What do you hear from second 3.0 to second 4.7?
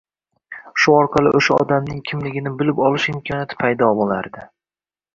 imkoniyati paydo boʻlardi.